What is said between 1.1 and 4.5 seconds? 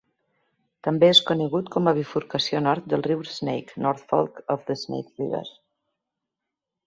és conegut com a bifurcació nord del riu Snake (North Fork